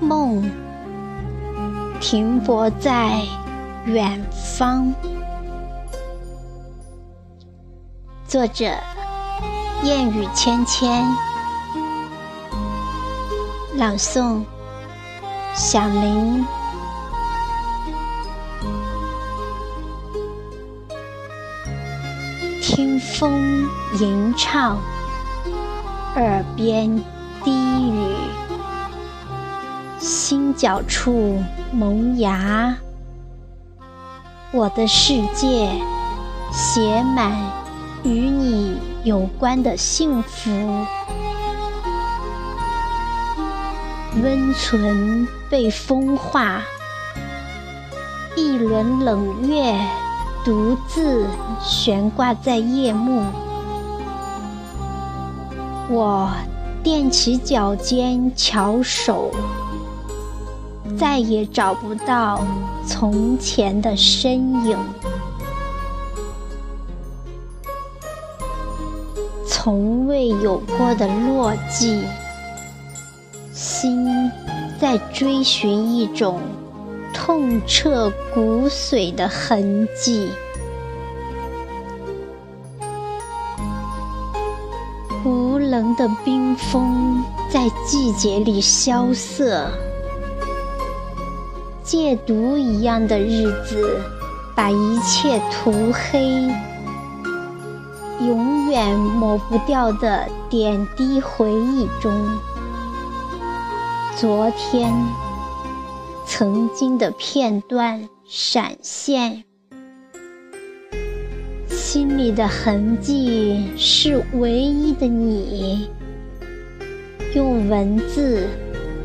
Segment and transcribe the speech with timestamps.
[0.00, 0.50] 梦
[2.00, 3.20] 停泊在
[3.84, 4.94] 远方。
[8.26, 8.72] 作者：
[9.82, 10.88] 燕语芊芊，
[13.74, 14.42] 朗诵：
[15.54, 16.44] 响铃。
[22.62, 23.66] 听风
[23.98, 24.78] 吟唱，
[26.14, 27.02] 耳边
[27.42, 28.14] 低语，
[29.98, 32.76] 心角处萌芽。
[34.52, 35.70] 我的世界
[36.52, 37.32] 写满
[38.02, 40.50] 与你有关的幸福，
[44.22, 46.62] 温存被风化，
[48.36, 49.78] 一轮冷月。
[50.44, 51.26] 独自
[51.60, 53.22] 悬挂在夜幕，
[55.90, 56.30] 我
[56.82, 59.30] 踮起脚尖翘首，
[60.98, 62.44] 再也找不到
[62.86, 64.76] 从前的身影。
[69.46, 72.02] 从未有过的落寂，
[73.52, 74.06] 心
[74.80, 76.40] 在追寻一种。
[77.14, 80.30] 痛彻骨髓的痕迹，
[85.24, 89.68] 无棱的冰封在季节里萧瑟，
[91.88, 93.98] 戒毒一样的日子
[94.54, 96.20] 把一切涂黑，
[98.20, 102.12] 永远抹不掉的点滴回忆中，
[104.14, 104.92] 昨天。
[106.26, 109.44] 曾经的片段闪现，
[111.70, 115.88] 心里的痕迹是唯一的你。
[117.34, 118.46] 用文字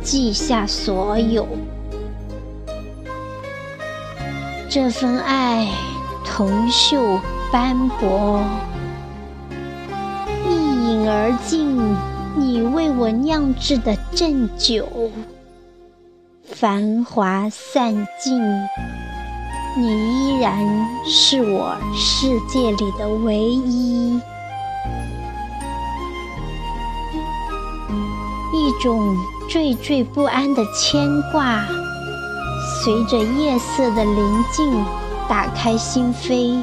[0.00, 1.44] 记下所有，
[4.70, 5.66] 这份爱
[6.26, 7.18] 铜锈
[7.50, 8.44] 斑驳，
[10.46, 11.96] 一饮而尽，
[12.36, 15.10] 你为我酿制的鸩酒。
[16.44, 18.42] 繁华散尽，
[19.78, 19.86] 你
[20.36, 20.62] 依然
[21.06, 24.20] 是我世界里的唯一。
[28.52, 29.16] 一种
[29.48, 31.64] 惴惴不安的牵挂，
[32.84, 34.84] 随着夜色的临近，
[35.28, 36.62] 打开心扉，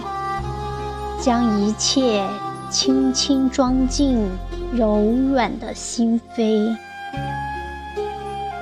[1.20, 2.26] 将一切
[2.72, 4.26] 轻轻装进
[4.72, 5.02] 柔
[5.34, 6.76] 软的心扉。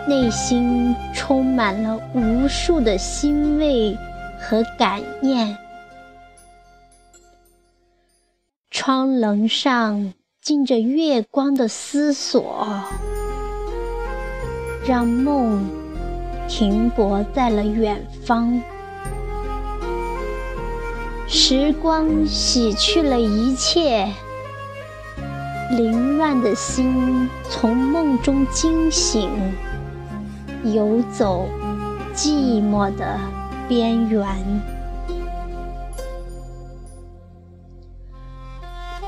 [0.07, 3.95] 内心充满了无数的欣慰
[4.41, 5.55] 和感念，
[8.71, 12.67] 窗棱上浸着月光的思索，
[14.85, 15.63] 让梦
[16.47, 18.61] 停泊在了远方。
[21.27, 24.07] 时光洗去了一切，
[25.71, 29.29] 凌乱的心从梦中惊醒。
[30.63, 31.49] 游走
[32.13, 33.19] 寂寞的
[33.67, 34.25] 边缘，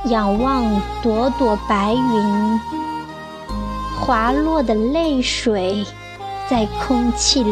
[0.07, 2.59] 仰望朵朵白云，
[4.02, 5.85] 滑落的泪水
[6.47, 7.51] 在空气里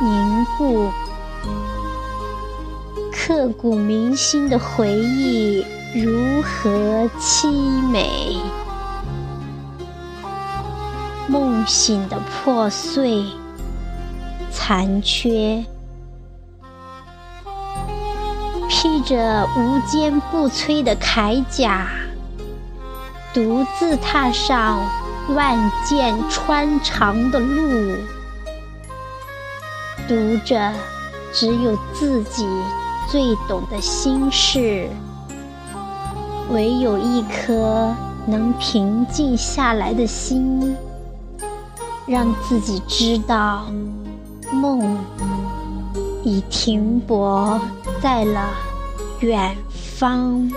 [0.00, 0.88] 凝固，
[3.12, 7.50] 刻骨铭心的回忆如何凄
[7.90, 8.36] 美。
[11.26, 13.24] 梦醒的破碎、
[14.52, 15.64] 残缺，
[18.68, 21.88] 披着无坚不摧的铠甲，
[23.34, 24.78] 独自踏上
[25.34, 27.96] 万箭穿肠的路，
[30.10, 30.72] 读着
[31.32, 32.44] 只有自己
[33.08, 34.88] 最懂的心事，
[36.50, 37.94] 唯有一颗
[38.26, 40.74] 能平静下来的心。
[42.08, 43.66] 让自己知道，
[44.50, 44.98] 梦
[46.24, 47.60] 已停泊
[48.02, 48.50] 在了
[49.20, 49.56] 远
[49.96, 50.50] 方。